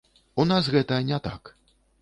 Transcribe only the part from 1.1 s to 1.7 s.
не так.